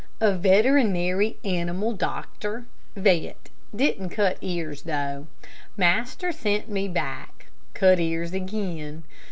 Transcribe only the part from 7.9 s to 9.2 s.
ears again.